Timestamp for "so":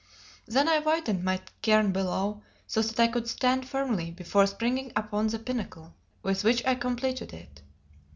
2.65-2.81